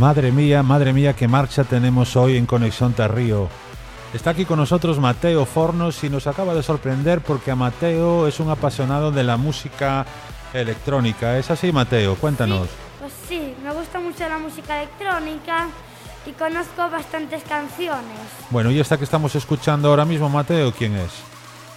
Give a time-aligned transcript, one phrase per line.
[0.00, 3.48] Madre mía, madre mía, qué marcha tenemos hoy en Conexión Tarrío.
[4.14, 8.40] Está aquí con nosotros Mateo Fornos y nos acaba de sorprender porque a Mateo es
[8.40, 10.06] un apasionado de la música
[10.54, 11.36] electrónica.
[11.36, 12.14] ¿Es así, Mateo?
[12.14, 12.66] Cuéntanos.
[12.66, 15.68] Sí, pues sí, me gusta mucho la música electrónica
[16.24, 18.20] y conozco bastantes canciones.
[18.48, 21.12] Bueno, y esta que estamos escuchando ahora mismo, Mateo, ¿quién es?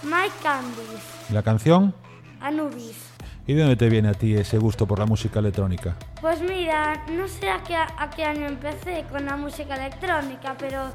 [0.02, 1.94] Mike Candice, ¿La canción?
[2.40, 3.13] Anubis.
[3.46, 5.96] ¿Y de dónde te viene a ti ese gusto por la música electrónica?
[6.20, 10.88] Pues mira, no sé a qué, a qué año empecé con la música electrónica, pero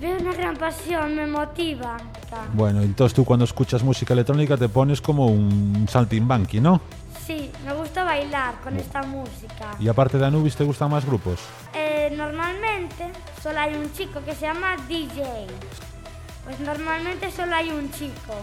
[0.00, 1.98] veo una gran pasión, me motiva.
[2.54, 6.80] Bueno, entonces tú cuando escuchas música electrónica te pones como un saltimbanqui, ¿no?
[7.26, 9.76] Sí, me gusta bailar con esta música.
[9.78, 11.40] Y aparte de Anubis, ¿te gustan más grupos?
[11.74, 13.10] Eh, normalmente
[13.42, 15.46] solo hay un chico que se llama DJ.
[16.44, 18.34] Pues normalmente solo hay un chico.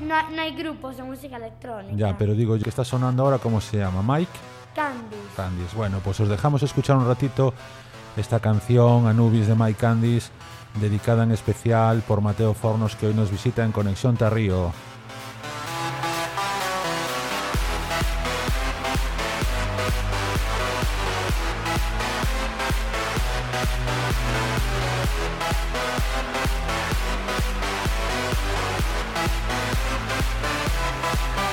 [0.00, 1.94] No, hay- no hay grupos de música electrónica.
[1.96, 3.38] Ya, pero digo, ¿qué está sonando ahora?
[3.38, 4.02] ¿Cómo se llama?
[4.02, 4.30] ¿Mike?
[4.74, 5.16] Candice.
[5.36, 5.76] Candice.
[5.76, 7.52] Bueno, pues os dejamos escuchar un ratito
[8.16, 10.30] esta canción, Anubis de Mike Candice,
[10.80, 14.72] dedicada en especial por Mateo Fornos, que hoy nos visita en Conexión Tarrío.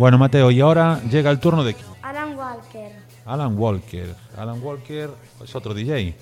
[0.00, 2.90] Bueno, Mateo, y ahora llega el turno de Alan Walker.
[3.26, 4.14] Alan Walker.
[4.34, 5.10] Alan Walker
[5.44, 6.16] es otro DJ,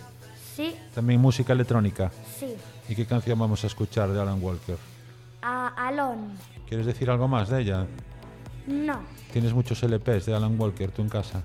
[0.56, 2.10] Sí, también música electrónica.
[2.40, 2.56] sí.
[2.88, 4.76] ¿Y qué canción vamos a escuchar de Alan Walker?
[5.42, 6.32] A Alon.
[6.66, 7.86] ¿Quieres decir algo más de ella?
[8.66, 8.98] No.
[9.32, 11.42] ¿Tienes muchos LPs de Alan Walker tú en casa?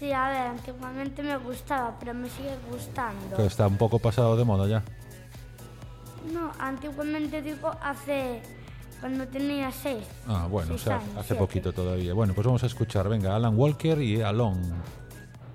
[0.00, 3.36] Sí, a ver, antiguamente me gustaba, pero me sigue gustando.
[3.36, 4.82] Que está un poco pasado de moda ya.
[6.32, 8.42] No, antiguamente digo hace
[9.04, 10.02] cuando tenía seis.
[10.26, 11.42] Ah, bueno, o seis sea, años, hace siete.
[11.42, 12.14] poquito todavía.
[12.14, 14.62] Bueno, pues vamos a escuchar, venga, Alan Walker y Alon.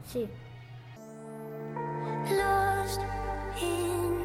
[0.07, 0.27] Sí.
[2.29, 3.01] Lost
[3.59, 4.19] in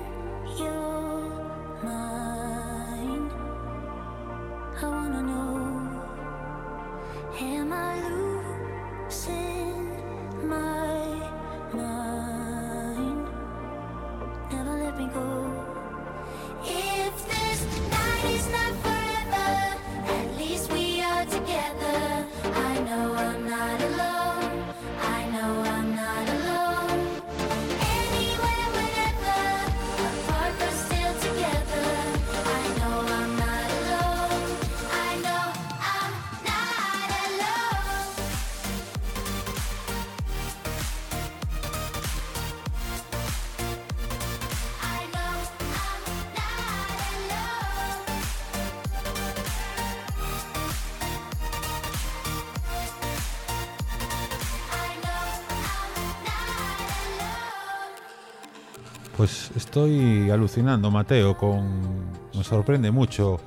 [0.58, 1.42] your
[1.82, 3.32] mind.
[4.78, 5.33] I wanna know,
[59.16, 62.10] Pues estoy alucinando, Mateo, con...
[62.34, 63.38] Me sorprende mucho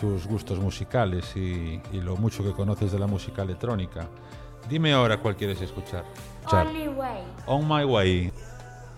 [0.00, 4.08] tus gustos musicales y, y lo mucho que conoces de la música electrónica.
[4.68, 6.04] Dime ahora cuál quieres escuchar.
[6.50, 6.66] Char.
[6.66, 7.22] Only Way.
[7.46, 8.32] On My Way.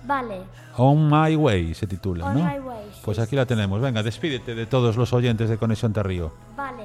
[0.04, 0.42] Vale.
[0.76, 2.44] On My Way se titula, On ¿no?
[2.44, 3.80] My Way, sí, Pues aquí la tenemos.
[3.80, 6.32] Venga, despídete de todos los oyentes de Conexión Tarrío.
[6.56, 6.84] Vale.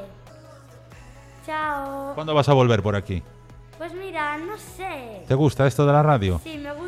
[1.46, 2.14] Chao.
[2.16, 3.24] ¿Cuándo vas a volver por aquí?
[3.78, 5.24] Pues mira, no sé.
[5.28, 6.40] ¿Te gusta esto de la radio?
[6.44, 6.79] Sí, me gusta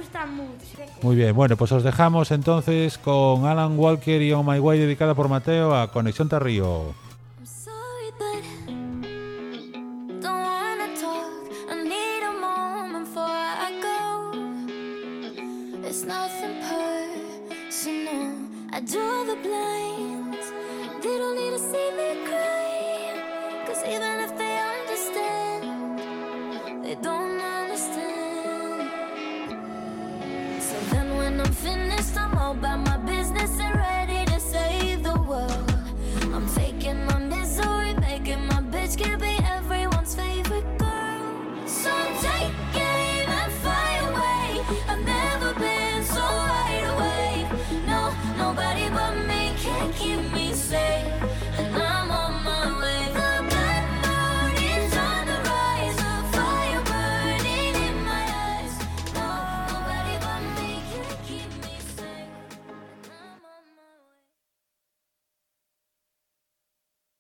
[1.02, 5.16] Muy bien, bueno, pues os dejamos entonces con Alan Walker y On My Way dedicada
[5.16, 6.94] por Mateo a Conexión Tarrío.